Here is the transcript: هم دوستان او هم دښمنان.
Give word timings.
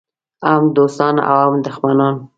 هم 0.45 0.63
دوستان 0.77 1.15
او 1.29 1.35
هم 1.43 1.55
دښمنان. 1.65 2.15